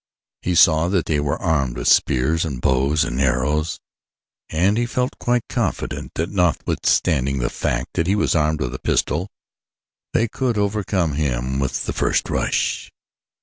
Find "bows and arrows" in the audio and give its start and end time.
2.61-3.79